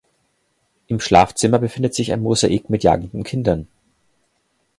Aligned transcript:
Im 0.87 0.99
Schlafzimmer 0.99 1.59
befindet 1.59 1.93
sich 1.93 2.11
ein 2.11 2.23
Mosaik 2.23 2.71
mit 2.71 2.81
jagenden 2.83 3.23
Kindern. 3.23 3.67